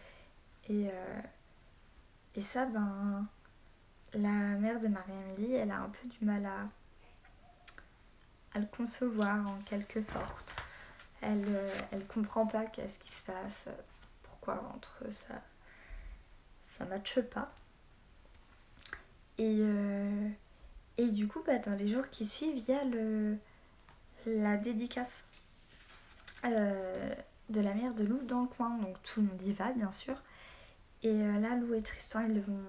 Et, 0.69 0.89
euh, 0.89 1.21
et 2.37 2.41
ça, 2.41 2.67
ben, 2.67 3.27
la 4.15 4.29
mère 4.29 4.81
de 4.81 4.89
Marie-Amélie, 4.89 5.55
elle 5.55 5.71
a 5.71 5.79
un 5.79 5.89
peu 5.89 6.09
du 6.09 6.25
mal 6.25 6.45
à, 6.47 6.69
le 8.59 8.67
concevoir 8.67 9.47
en 9.49 9.59
quelque 9.63 10.01
sorte. 10.01 10.57
Elle, 11.23 11.45
euh, 11.49 11.81
elle 11.91 12.07
comprend 12.07 12.47
pas 12.47 12.67
qu'est-ce 12.67 12.99
qui 12.99 13.11
se 13.11 13.25
passe, 13.25 13.65
euh, 13.69 13.73
pourquoi 14.23 14.63
entre 14.75 15.05
eux 15.07 15.11
ça, 15.11 15.41
ça 16.65 16.85
matche 16.85 17.21
pas. 17.21 17.51
Et, 19.39 19.59
euh, 19.61 20.29
du 20.99 21.27
coup, 21.27 21.41
bah, 21.47 21.59
dans 21.59 21.75
les 21.75 21.89
jours 21.89 22.11
qui 22.11 22.27
suivent, 22.27 22.59
il 22.59 22.65
y 22.65 22.73
a 22.73 22.85
le, 22.85 23.39
la 24.27 24.57
dédicace 24.57 25.27
de 26.45 27.61
la 27.61 27.75
mère 27.75 27.95
de 27.95 28.05
Lou 28.05 28.21
dans 28.23 28.43
le 28.43 28.49
coin. 28.49 28.77
Donc 28.79 29.03
tout 29.03 29.21
le 29.21 29.29
monde 29.29 29.43
y 29.43 29.53
va, 29.53 29.73
bien 29.73 29.91
sûr. 29.91 30.21
Et 31.03 31.13
là, 31.13 31.57
Lou 31.57 31.75
et 31.75 31.83
Tristan, 31.83 32.21
ils 32.29 32.41
vont, 32.41 32.65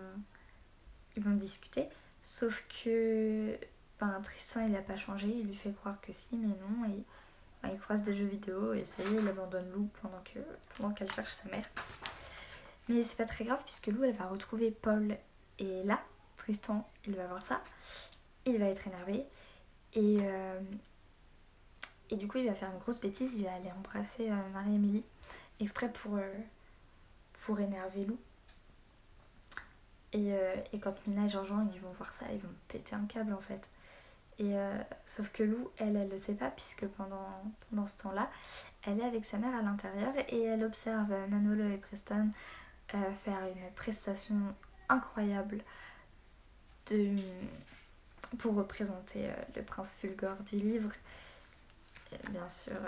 ils 1.16 1.24
vont 1.24 1.36
discuter. 1.36 1.88
Sauf 2.24 2.64
que 2.84 3.58
ben, 4.00 4.22
Tristan, 4.24 4.66
il 4.66 4.72
n'a 4.72 4.82
pas 4.82 4.98
changé. 4.98 5.28
Il 5.28 5.48
lui 5.48 5.56
fait 5.56 5.72
croire 5.72 6.00
que 6.02 6.14
si, 6.14 6.36
mais 6.38 6.48
non. 6.48 6.86
Et 6.90 7.04
il 7.72 7.80
croise 7.80 8.04
des 8.04 8.14
jeux 8.14 8.26
vidéo 8.26 8.74
et 8.74 8.84
ça 8.84 9.04
y 9.04 9.08
est, 9.08 9.20
il 9.20 9.28
abandonne 9.28 9.70
Lou 9.72 9.90
pendant 10.02 10.20
que 10.20 10.40
pendant 10.76 10.94
qu'elle 10.94 11.12
cherche 11.12 11.32
sa 11.32 11.50
mère. 11.50 11.66
Mais 12.90 13.04
c'est 13.04 13.16
pas 13.16 13.26
très 13.26 13.46
grave 13.46 13.62
puisque 13.64 13.88
Lou 13.88 14.04
elle 14.04 14.16
va 14.16 14.28
retrouver 14.28 14.72
Paul 14.72 15.18
et 15.60 15.84
là, 15.84 16.02
Tristan 16.38 16.88
il 17.06 17.16
va 17.16 17.28
voir 17.28 17.42
ça, 17.42 17.62
il 18.46 18.58
va 18.58 18.66
être 18.66 18.88
énervé 18.88 19.26
et, 19.94 20.18
euh, 20.22 20.60
et 22.10 22.16
du 22.16 22.28
coup 22.28 22.40
il 22.40 22.48
va 22.48 22.54
faire 22.54 22.72
une 22.72 22.80
grosse 22.80 23.00
bêtise, 23.00 23.38
il 23.38 23.46
va 23.46 23.54
aller 23.54 23.72
embrasser 23.72 24.30
euh, 24.30 24.50
Marie-Émilie 24.54 25.04
exprès 25.60 25.92
pour, 25.92 26.18
euh, 26.18 26.34
pour 27.46 27.60
énerver 27.60 28.06
Lou. 28.06 28.18
Et, 30.14 30.32
et 30.72 30.80
quand 30.80 30.96
Mina 31.08 31.26
et 31.26 31.30
Jean-Jean 31.30 31.68
ils 31.74 31.82
vont 31.82 31.92
voir 31.94 32.14
ça, 32.14 32.26
ils 32.32 32.40
vont 32.40 32.54
péter 32.68 32.96
un 32.96 33.06
câble 33.06 33.34
en 33.34 33.42
fait. 33.42 33.70
Et 34.40 34.58
euh, 34.58 34.82
sauf 35.06 35.30
que 35.32 35.44
Lou, 35.44 35.70
elle, 35.78 35.96
elle 35.96 36.10
le 36.10 36.18
sait 36.18 36.34
pas 36.34 36.50
puisque 36.50 36.88
pendant, 36.88 37.44
pendant 37.70 37.86
ce 37.86 37.98
temps-là, 38.00 38.30
elle 38.84 39.00
est 39.00 39.06
avec 39.06 39.26
sa 39.26 39.38
mère 39.38 39.56
à 39.56 39.62
l'intérieur 39.62 40.14
et 40.28 40.42
elle 40.44 40.64
observe 40.64 41.14
Manolo 41.30 41.70
et 41.70 41.78
Preston 41.78 42.30
euh, 42.96 43.12
faire 43.24 43.40
une 43.46 43.72
prestation 43.76 44.36
incroyable 44.90 45.64
de, 46.88 47.16
pour 48.40 48.56
représenter 48.56 49.28
euh, 49.28 49.34
le 49.56 49.62
prince 49.62 49.98
Fulgore 49.98 50.42
du 50.44 50.56
livre. 50.58 50.92
bien 52.30 52.48
sûr, 52.48 52.80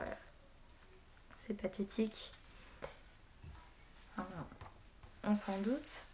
c'est 1.36 1.53
pathétique. 1.53 2.34
on 5.24 5.36
s'en 5.36 5.60
doute. 5.60 6.05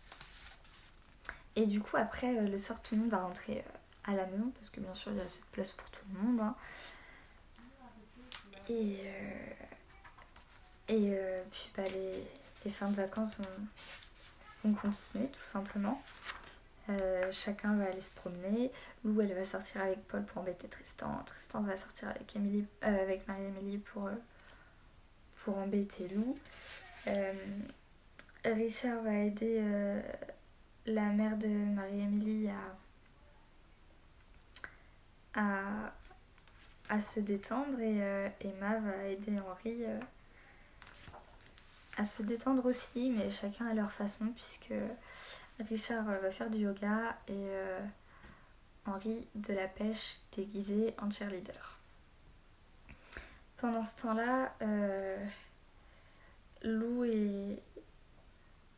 Et 1.56 1.66
du 1.66 1.82
coup, 1.82 1.98
après, 1.98 2.34
le 2.34 2.58
soir, 2.58 2.82
tout 2.82 2.96
le 2.96 3.02
monde 3.02 3.12
va 3.12 3.20
rentrer 3.20 3.64
à 4.06 4.14
la 4.14 4.26
maison 4.26 4.52
parce 4.56 4.70
que 4.70 4.80
bien 4.80 4.94
sûr 4.94 5.12
il 5.12 5.18
y 5.18 5.22
a 5.22 5.26
de 5.26 5.30
place 5.52 5.72
pour 5.74 5.90
tout 5.90 6.02
le 6.14 6.20
monde. 6.20 6.42
Hein. 6.42 6.56
Et, 8.70 9.00
euh, 9.04 9.54
et 10.88 11.10
euh, 11.14 11.44
puis 11.52 11.70
bah, 11.76 11.84
les, 11.94 12.24
les, 12.66 12.72
fins 12.72 12.90
de 12.90 12.96
vacances 12.96 13.38
vont, 13.38 13.46
vont 14.64 14.74
continuer 14.74 15.28
tout 15.28 15.42
simplement. 15.42 16.02
Euh, 16.90 17.32
chacun 17.32 17.76
va 17.76 17.86
aller 17.86 18.02
se 18.02 18.12
promener. 18.12 18.72
Lou 19.04 19.22
elle 19.22 19.34
va 19.34 19.46
sortir 19.46 19.82
avec 19.82 20.06
Paul 20.08 20.24
pour 20.26 20.42
embêter 20.42 20.68
Tristan. 20.68 21.22
Tristan 21.26 21.62
va 21.62 21.78
sortir 21.78 22.10
avec, 22.10 22.36
Emily, 22.36 22.66
avec 22.82 23.28
Marie-Émilie 23.28 23.78
pour, 23.78 24.10
pour 25.44 25.58
embêter 25.58 26.08
Lou. 26.10 26.38
Richard 28.44 29.04
va 29.04 29.14
aider 29.14 29.62
la 30.92 31.12
mère 31.12 31.38
de 31.38 31.48
Marie-Émilie 31.48 32.50
à 32.50 32.78
à, 35.34 37.00
se 37.00 37.20
détendre 37.20 37.80
et 37.80 38.04
euh, 38.04 38.30
Emma 38.42 38.80
va 38.80 39.06
aider 39.06 39.40
Henri 39.40 39.86
euh, 39.86 40.00
à 41.98 42.04
se 42.04 42.22
détendre 42.24 42.66
aussi, 42.66 43.10
mais 43.10 43.30
chacun 43.32 43.68
à 43.68 43.74
leur 43.74 43.92
façon, 43.92 44.28
puisque 44.28 44.74
Richard 45.60 46.10
euh, 46.10 46.20
va 46.20 46.32
faire 46.32 46.50
du 46.50 46.60
yoga 46.60 47.16
et 47.28 47.48
Henri 48.86 49.28
de 49.36 49.54
la 49.54 49.68
pêche 49.68 50.18
déguisé 50.36 50.94
en 51.02 51.10
cheerleader. 51.10 51.78
Pendant 53.58 53.86
ce 53.86 53.96
temps-là, 54.02 54.54
Lou 56.64 57.04
et, 57.06 57.62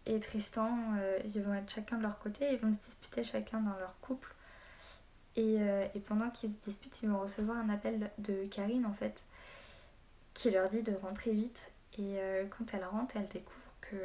et 0.06 0.20
Tristan, 0.20 0.78
ils 1.34 1.42
vont 1.42 1.54
être 1.54 1.72
chacun 1.72 1.98
de 1.98 2.04
leur 2.04 2.20
côté, 2.20 2.52
ils 2.52 2.60
vont 2.60 2.74
se 2.74 2.78
disputer 2.78 3.24
chacun 3.24 3.60
dans 3.62 3.78
leur 3.78 3.98
couple 4.02 4.34
euh, 5.38 5.88
et, 5.96 6.00
pendant 6.00 6.30
qu'ils 6.30 6.52
se 6.52 6.58
disputent, 6.64 7.02
ils 7.02 7.10
vont 7.10 7.20
recevoir 7.20 7.58
un 7.58 7.70
appel 7.70 8.12
de 8.20 8.46
Karine 8.46 8.86
en 8.86 8.94
fait, 8.94 9.22
qui 10.34 10.52
leur 10.52 10.70
dit 10.70 10.84
de 10.84 10.94
rentrer 11.02 11.32
vite. 11.32 11.62
Et 11.98 12.20
euh, 12.20 12.46
quand 12.50 12.74
elle 12.74 12.86
rentre, 12.86 13.18
elle 13.18 13.28
découvre 13.28 13.74
que 13.82 13.96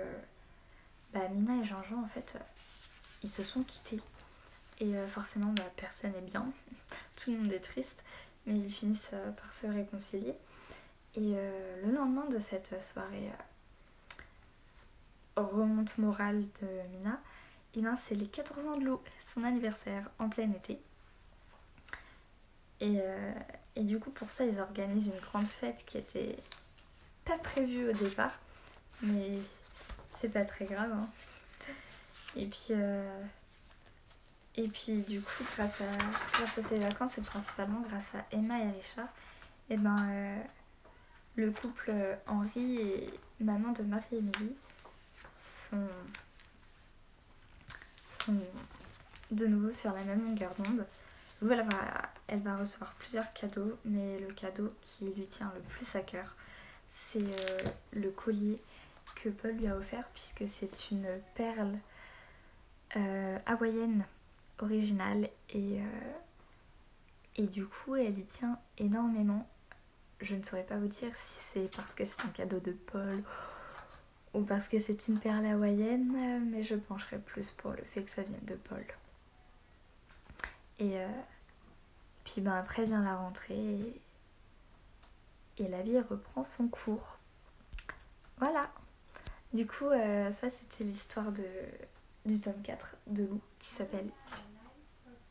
bah, 1.12 1.28
Mina 1.28 1.62
et 1.62 1.64
Jean-Jean 1.64 2.02
en 2.02 2.08
fait, 2.08 2.38
ils 3.22 3.30
se 3.30 3.42
sont 3.42 3.62
quittés. 3.62 4.00
Et 4.80 4.96
euh, 4.96 5.08
forcément, 5.08 5.52
bah, 5.52 5.70
personne 5.76 6.12
n'est 6.12 6.20
bien, 6.20 6.46
tout 7.16 7.32
le 7.32 7.38
monde 7.38 7.52
est 7.52 7.60
triste, 7.60 8.02
mais 8.46 8.58
ils 8.58 8.72
finissent 8.72 9.14
par 9.36 9.52
se 9.52 9.66
réconcilier. 9.66 10.34
Et 11.14 11.34
le 11.84 11.90
lendemain 11.90 12.26
de 12.26 12.38
cette 12.38 12.80
soirée 12.80 13.28
remonte 15.46 15.98
morale 15.98 16.44
de 16.60 16.96
Mina, 16.96 17.20
et 17.74 17.80
eh 17.80 17.82
ben, 17.82 17.96
c'est 17.96 18.14
les 18.14 18.26
14 18.26 18.66
ans 18.66 18.76
de 18.76 18.84
Lou, 18.84 19.00
son 19.24 19.44
anniversaire 19.44 20.10
en 20.18 20.28
plein 20.28 20.50
été. 20.50 20.80
Et, 22.80 22.98
euh, 23.00 23.32
et, 23.76 23.82
du 23.82 23.98
coup, 23.98 24.10
pour 24.10 24.30
ça, 24.30 24.44
ils 24.46 24.58
organisent 24.60 25.08
une 25.08 25.20
grande 25.20 25.46
fête 25.46 25.84
qui 25.86 25.98
était 25.98 26.36
pas 27.24 27.38
prévue 27.38 27.90
au 27.90 27.92
départ. 27.92 28.38
Mais 29.02 29.38
c'est 30.10 30.30
pas 30.30 30.44
très 30.44 30.64
grave. 30.64 30.90
Hein. 30.92 31.08
Et 32.36 32.46
puis, 32.46 32.68
euh, 32.70 33.22
et 34.56 34.68
puis, 34.68 34.98
du 35.02 35.20
coup, 35.20 35.44
grâce 35.56 35.80
à, 35.82 35.84
grâce 36.32 36.60
ces 36.60 36.78
vacances 36.78 37.18
et 37.18 37.22
principalement 37.22 37.80
grâce 37.82 38.14
à 38.14 38.24
Emma 38.32 38.58
et 38.58 38.70
Richard, 38.70 39.08
eh 39.70 39.76
ben, 39.76 39.96
euh, 40.08 40.42
le 41.36 41.50
couple 41.50 41.92
Henri 42.26 42.80
et 42.80 43.10
maman 43.40 43.72
de 43.72 43.82
Marie-Émilie 43.82 44.56
sont, 45.38 45.78
de 49.30 49.46
nouveau 49.46 49.72
sur 49.72 49.92
la 49.92 50.02
même 50.04 50.24
longueur 50.26 50.54
d'onde. 50.56 50.86
Elle 52.26 52.40
va, 52.40 52.56
recevoir 52.56 52.92
plusieurs 52.94 53.32
cadeaux, 53.32 53.78
mais 53.84 54.18
le 54.18 54.32
cadeau 54.34 54.72
qui 54.82 55.06
lui 55.10 55.26
tient 55.26 55.52
le 55.54 55.60
plus 55.62 55.94
à 55.94 56.00
cœur, 56.00 56.34
c'est 56.90 57.22
euh, 57.22 57.70
le 57.92 58.10
collier 58.10 58.60
que 59.14 59.28
Paul 59.28 59.52
lui 59.52 59.66
a 59.68 59.76
offert, 59.76 60.04
puisque 60.12 60.44
c'est 60.46 60.90
une 60.90 61.06
perle 61.34 61.78
euh, 62.96 63.38
hawaïenne 63.46 64.04
originale 64.60 65.28
euh, 65.54 65.80
et 67.36 67.42
du 67.42 67.66
coup 67.66 67.96
elle 67.96 68.18
y 68.18 68.24
tient 68.24 68.58
énormément. 68.78 69.46
Je 70.20 70.34
ne 70.34 70.42
saurais 70.42 70.64
pas 70.64 70.76
vous 70.76 70.88
dire 70.88 71.14
si 71.14 71.38
c'est 71.38 71.76
parce 71.76 71.94
que 71.94 72.04
c'est 72.04 72.20
un 72.22 72.28
cadeau 72.28 72.58
de 72.58 72.72
Paul 72.72 73.22
ou 74.34 74.42
parce 74.42 74.68
que 74.68 74.78
c'est 74.78 75.08
une 75.08 75.18
perle 75.18 75.46
hawaïenne, 75.46 76.46
mais 76.50 76.62
je 76.62 76.74
pencherai 76.74 77.18
plus 77.18 77.52
pour 77.52 77.72
le 77.72 77.82
fait 77.84 78.02
que 78.02 78.10
ça 78.10 78.22
vienne 78.22 78.44
de 78.44 78.54
Paul. 78.54 78.84
Et 80.78 80.98
euh, 80.98 81.08
puis 82.24 82.40
ben, 82.40 82.52
après 82.52 82.84
vient 82.84 83.02
la 83.02 83.16
rentrée 83.16 83.94
et, 85.58 85.68
la 85.68 85.82
vie 85.82 85.98
reprend 86.00 86.44
son 86.44 86.68
cours. 86.68 87.18
Voilà. 88.38 88.70
Du 89.52 89.66
coup, 89.66 89.86
euh, 89.86 90.30
ça 90.30 90.48
c'était 90.48 90.84
l'histoire 90.84 91.32
de, 91.32 91.44
du 92.24 92.40
tome 92.40 92.62
4 92.62 92.96
de 93.08 93.24
Lou 93.24 93.40
qui 93.58 93.68
s'appelle 93.68 94.08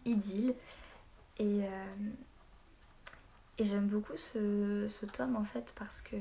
Idylle. 0.04 0.54
Et, 1.40 1.64
euh, 1.64 1.96
et 3.58 3.64
j'aime 3.64 3.88
beaucoup 3.88 4.18
ce, 4.18 4.86
ce, 4.90 5.06
tome 5.06 5.38
en 5.38 5.46
fait 5.46 5.74
parce 5.78 6.02
que 6.02 6.18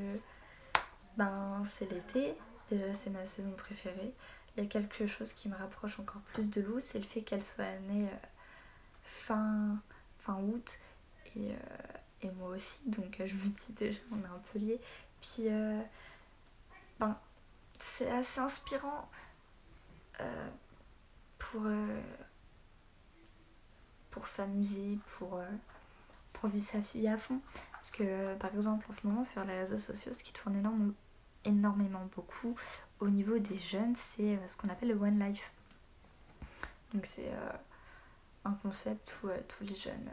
ben, 1.16 1.62
c'est 1.64 1.90
l'été, 1.90 2.36
déjà 2.70 2.94
c'est 2.94 3.10
ma 3.10 3.26
saison 3.26 3.50
préférée. 3.52 4.12
Il 4.56 4.64
y 4.64 4.66
a 4.66 4.68
quelque 4.68 5.06
chose 5.06 5.32
qui 5.32 5.48
me 5.48 5.56
rapproche 5.56 6.00
encore 6.00 6.22
plus 6.32 6.48
de 6.50 6.62
Lou, 6.62 6.80
c'est 6.80 6.98
le 6.98 7.04
fait 7.04 7.22
qu'elle 7.22 7.42
soit 7.42 7.78
née 7.88 8.08
fin, 9.26 9.76
fin 10.18 10.36
août. 10.36 10.78
Et, 11.34 11.50
euh, 11.50 11.56
et, 12.22 12.30
moi 12.30 12.50
aussi 12.50 12.78
donc 12.86 13.20
euh, 13.20 13.26
je 13.26 13.34
me 13.34 13.48
dis 13.48 13.72
déjà 13.72 13.98
on 14.12 14.22
est 14.22 14.26
un 14.26 14.40
peu 14.52 14.58
liés. 14.58 14.80
Puis 15.20 15.48
euh, 15.48 15.80
ben 17.00 17.18
c'est 17.78 18.10
assez 18.10 18.40
inspirant 18.40 19.08
pour 21.38 21.62
pour 24.10 24.26
s'amuser 24.26 24.98
pour 25.18 25.42
pour 26.32 26.48
vivre 26.48 26.64
sa 26.64 26.78
vie 26.78 27.06
à 27.06 27.18
fond. 27.18 27.40
Parce 27.72 27.90
que 27.90 28.34
par 28.36 28.54
exemple 28.54 28.86
en 28.88 28.92
ce 28.92 29.06
moment 29.06 29.24
sur 29.24 29.44
les 29.44 29.58
réseaux 29.60 29.78
sociaux 29.78 30.12
ce 30.14 30.24
qui 30.24 30.32
tourne 30.32 30.56
énormément, 30.56 30.94
énormément 31.46 32.08
beaucoup 32.14 32.54
au 33.00 33.08
niveau 33.08 33.38
des 33.38 33.58
jeunes 33.58 33.96
c'est 33.96 34.38
ce 34.48 34.56
qu'on 34.56 34.68
appelle 34.68 34.88
le 34.88 34.96
one 34.96 35.18
life 35.18 35.50
donc 36.92 37.06
c'est 37.06 37.30
un 38.46 38.52
concept 38.52 39.18
où 39.22 39.28
euh, 39.28 39.38
tous 39.48 39.64
les 39.64 39.74
jeunes 39.74 40.08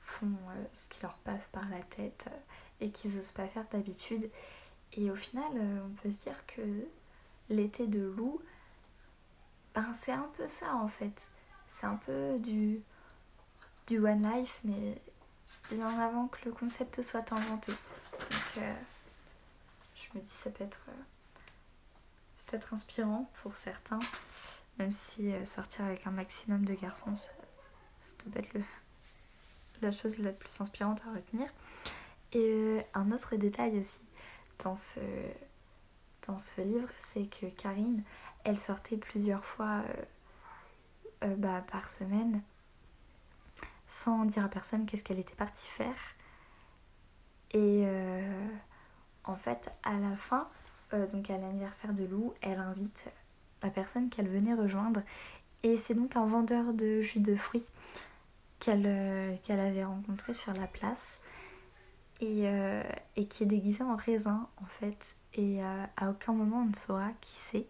font 0.00 0.26
euh, 0.26 0.64
ce 0.72 0.88
qui 0.88 1.02
leur 1.02 1.16
passe 1.18 1.48
par 1.48 1.68
la 1.68 1.82
tête 1.82 2.28
euh, 2.30 2.84
et 2.86 2.90
qu'ils 2.90 3.14
n'osent 3.16 3.32
pas 3.32 3.46
faire 3.46 3.66
d'habitude. 3.70 4.30
Et 4.92 5.10
au 5.10 5.16
final, 5.16 5.52
on 5.84 5.90
peut 6.02 6.10
se 6.10 6.18
dire 6.18 6.46
que 6.46 6.62
l'été 7.50 7.86
de 7.86 8.00
loup, 8.00 8.40
ben 9.74 9.92
c'est 9.92 10.12
un 10.12 10.30
peu 10.36 10.48
ça 10.48 10.74
en 10.76 10.88
fait. 10.88 11.28
C'est 11.68 11.86
un 11.86 11.96
peu 11.96 12.38
du, 12.38 12.80
du 13.88 13.98
One 13.98 14.22
Life, 14.22 14.60
mais 14.64 15.00
bien 15.70 15.98
avant 16.00 16.28
que 16.28 16.38
le 16.46 16.52
concept 16.52 17.02
soit 17.02 17.30
inventé. 17.32 17.72
Donc 17.72 18.64
je 20.12 20.18
me 20.18 20.22
dis 20.22 20.30
ça 20.30 20.50
peut 20.50 20.64
être 20.64 20.86
peut-être 22.46 22.72
inspirant 22.72 23.30
pour 23.42 23.56
certains, 23.56 23.98
même 24.78 24.90
si 24.92 25.32
sortir 25.44 25.84
avec 25.84 26.06
un 26.06 26.12
maximum 26.12 26.64
de 26.64 26.74
garçons, 26.74 27.16
ça, 27.16 27.32
ça 28.00 28.14
doit 28.24 28.40
être 28.42 28.56
la 29.82 29.92
chose 29.92 30.18
la 30.18 30.32
plus 30.32 30.60
inspirante 30.60 31.02
à 31.06 31.14
retenir. 31.14 31.48
Et 32.32 32.38
euh, 32.38 32.82
un 32.94 33.12
autre 33.12 33.36
détail 33.36 33.78
aussi 33.78 34.00
dans 34.62 34.76
ce, 34.76 35.00
dans 36.26 36.38
ce 36.38 36.60
livre, 36.60 36.88
c'est 36.98 37.26
que 37.26 37.46
Karine, 37.46 38.02
elle 38.44 38.58
sortait 38.58 38.96
plusieurs 38.96 39.44
fois 39.44 39.82
euh, 39.88 40.04
euh, 41.24 41.36
bah, 41.36 41.64
par 41.70 41.88
semaine 41.88 42.42
sans 43.88 44.24
dire 44.24 44.44
à 44.44 44.48
personne 44.48 44.84
qu'est-ce 44.84 45.04
qu'elle 45.04 45.20
était 45.20 45.34
partie 45.34 45.68
faire. 45.68 45.94
Et 47.52 47.86
en 49.26 49.36
fait, 49.36 49.70
à 49.82 49.94
la 49.98 50.16
fin, 50.16 50.48
donc 50.92 51.30
à 51.30 51.38
l'anniversaire 51.38 51.92
de 51.92 52.04
Lou, 52.04 52.32
elle 52.40 52.60
invite 52.60 53.06
la 53.62 53.70
personne 53.70 54.08
qu'elle 54.08 54.28
venait 54.28 54.54
rejoindre 54.54 55.02
et 55.62 55.76
c'est 55.76 55.94
donc 55.94 56.16
un 56.16 56.26
vendeur 56.26 56.74
de 56.74 57.00
jus 57.00 57.20
de 57.20 57.34
fruits 57.34 57.66
qu'elle 58.60 58.86
euh, 58.86 59.36
avait 59.48 59.84
rencontré 59.84 60.32
sur 60.32 60.52
la 60.54 60.66
place 60.66 61.20
et, 62.20 62.42
euh, 62.46 62.82
et, 63.16 63.26
qui 63.26 63.42
est 63.42 63.46
déguisé 63.46 63.82
en 63.82 63.96
raisin 63.96 64.48
en 64.62 64.66
fait. 64.66 65.16
Et 65.34 65.62
euh, 65.62 65.84
à 65.96 66.10
aucun 66.10 66.32
moment 66.32 66.62
on 66.62 66.66
ne 66.66 66.74
saura 66.74 67.10
qui 67.20 67.34
c'est. 67.34 67.66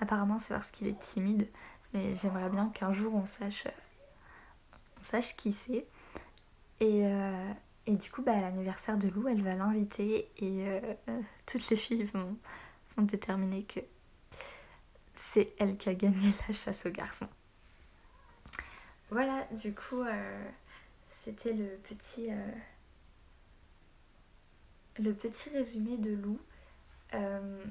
Apparemment 0.00 0.38
c'est 0.38 0.54
parce 0.54 0.70
qu'il 0.70 0.86
est 0.86 0.98
timide, 0.98 1.48
mais 1.92 2.14
j'aimerais 2.14 2.48
bien 2.48 2.68
qu'un 2.70 2.92
jour 2.92 3.14
on 3.14 3.26
sache, 3.26 3.68
on 5.00 5.04
sache 5.04 5.36
qui 5.36 5.52
c'est. 5.52 5.86
Et, 6.80 7.04
et, 7.86 7.96
du 7.96 8.10
coup, 8.10 8.22
bah, 8.22 8.36
à 8.36 8.40
l'anniversaire 8.40 8.98
de 8.98 9.08
Lou, 9.08 9.28
elle 9.28 9.42
va 9.42 9.54
l'inviter 9.54 10.30
et 10.38 10.66
toutes 11.46 11.68
les 11.70 11.76
filles 11.76 12.04
vont, 12.04 12.36
vont 12.96 13.04
déterminer 13.04 13.64
que 13.64 13.80
c'est 15.14 15.52
elle 15.58 15.76
qui 15.76 15.88
a 15.88 15.94
gagné 15.94 16.32
la 16.48 16.54
chasse 16.54 16.86
aux 16.86 16.90
garçons. 16.90 17.28
Voilà, 19.10 19.46
du 19.62 19.74
coup, 19.74 20.00
euh, 20.00 20.50
c'était 21.08 21.52
le 21.52 21.68
petit, 21.88 22.32
euh, 22.32 22.52
le 24.98 25.12
petit 25.12 25.50
résumé 25.50 25.98
de 25.98 26.14
Lou. 26.14 26.40
Euh, 27.14 27.62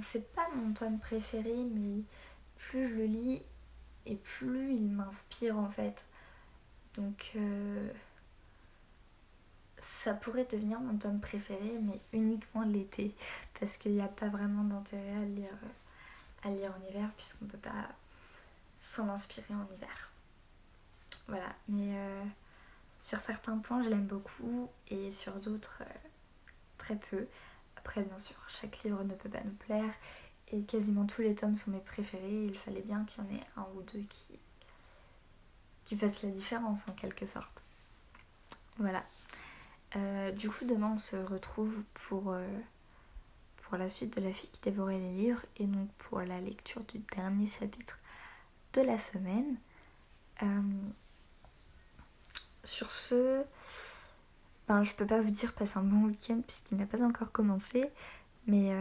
c'est 0.00 0.32
pas 0.32 0.48
mon 0.56 0.72
tome 0.72 0.98
préféré, 0.98 1.54
mais 1.72 2.02
plus 2.56 2.88
je 2.88 2.94
le 2.94 3.04
lis 3.04 3.42
et 4.06 4.16
plus 4.16 4.74
il 4.74 4.90
m'inspire 4.90 5.56
en 5.56 5.70
fait. 5.70 6.04
Donc 6.94 7.36
ça 9.80 10.14
pourrait 10.14 10.44
devenir 10.44 10.78
mon 10.80 10.96
tome 10.96 11.20
préféré, 11.20 11.78
mais 11.80 12.00
uniquement 12.12 12.62
l'été, 12.62 13.14
parce 13.58 13.76
qu'il 13.76 13.92
n'y 13.92 14.02
a 14.02 14.08
pas 14.08 14.28
vraiment 14.28 14.62
d'intérêt 14.62 15.16
à 15.16 15.24
lire, 15.24 15.58
à 16.44 16.50
lire 16.50 16.72
en 16.76 16.88
hiver, 16.90 17.10
puisqu'on 17.16 17.46
peut 17.46 17.58
pas 17.58 17.88
s'en 18.80 19.08
inspirer 19.08 19.54
en 19.54 19.66
hiver. 19.74 20.10
Voilà, 21.28 21.54
mais 21.68 21.96
euh, 21.96 22.24
sur 23.00 23.18
certains 23.18 23.58
points, 23.58 23.82
je 23.82 23.88
l'aime 23.88 24.06
beaucoup, 24.06 24.68
et 24.88 25.10
sur 25.10 25.34
d'autres, 25.34 25.82
euh, 25.82 26.08
très 26.76 26.96
peu. 26.96 27.26
Après, 27.76 28.02
bien 28.02 28.18
sûr, 28.18 28.36
chaque 28.48 28.82
livre 28.82 29.02
ne 29.02 29.14
peut 29.14 29.30
pas 29.30 29.42
nous 29.42 29.52
plaire, 29.52 29.94
et 30.48 30.62
quasiment 30.62 31.06
tous 31.06 31.22
les 31.22 31.34
tomes 31.34 31.56
sont 31.56 31.70
mes 31.70 31.80
préférés, 31.80 32.44
il 32.44 32.56
fallait 32.56 32.82
bien 32.82 33.04
qu'il 33.04 33.24
y 33.24 33.26
en 33.26 33.30
ait 33.30 33.46
un 33.56 33.66
ou 33.76 33.82
deux 33.82 34.02
qui, 34.02 34.38
qui 35.86 35.96
fassent 35.96 36.22
la 36.22 36.30
différence 36.30 36.86
en 36.88 36.92
quelque 36.92 37.24
sorte. 37.24 37.62
Voilà. 38.78 39.04
Euh, 39.96 40.30
du 40.32 40.48
coup, 40.48 40.64
demain, 40.64 40.92
on 40.94 40.98
se 40.98 41.16
retrouve 41.16 41.82
pour, 41.94 42.32
euh, 42.32 42.46
pour 43.62 43.76
la 43.76 43.88
suite 43.88 44.16
de 44.16 44.24
La 44.24 44.32
fille 44.32 44.50
qui 44.50 44.60
dévorait 44.60 44.98
les 44.98 45.12
livres 45.12 45.44
et 45.56 45.66
donc 45.66 45.88
pour 45.98 46.20
la 46.20 46.40
lecture 46.40 46.82
du 46.84 46.98
dernier 47.14 47.46
chapitre 47.46 47.98
de 48.74 48.82
la 48.82 48.98
semaine. 48.98 49.56
Euh, 50.42 50.62
sur 52.62 52.90
ce, 52.92 53.44
ben, 54.68 54.82
je 54.82 54.94
peux 54.94 55.06
pas 55.06 55.20
vous 55.20 55.30
dire 55.30 55.52
passer 55.52 55.78
un 55.78 55.82
bon 55.82 56.06
week-end 56.06 56.40
puisqu'il 56.46 56.76
n'a 56.76 56.86
pas 56.86 57.02
encore 57.02 57.32
commencé, 57.32 57.82
mais, 58.46 58.72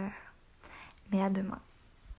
mais 1.11 1.23
à 1.23 1.29
demain. 1.29 1.61